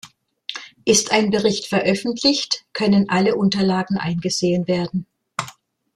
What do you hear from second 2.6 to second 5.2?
können alle Unterlagen eingesehen werden.